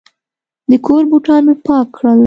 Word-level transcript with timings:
د 0.69 0.71
کور 0.85 1.03
بوټان 1.09 1.41
مې 1.47 1.55
پاک 1.65 1.87
کړل. 1.97 2.19